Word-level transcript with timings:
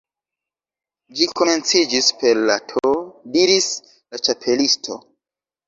"Ĝi 1.19 1.27
komenciĝis 1.41 2.09
per 2.23 2.41
la 2.49 2.57
T" 2.73 2.95
diris 3.37 3.71
la 3.93 4.25
Ĉapelisto. 4.25 5.01